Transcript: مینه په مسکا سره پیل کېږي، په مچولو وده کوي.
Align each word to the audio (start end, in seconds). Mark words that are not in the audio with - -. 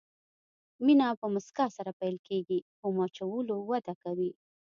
مینه 0.85 1.07
په 1.19 1.25
مسکا 1.33 1.65
سره 1.77 1.91
پیل 1.99 2.15
کېږي، 2.27 2.59
په 2.79 2.85
مچولو 2.97 3.55
وده 3.69 3.93
کوي. 4.03 4.31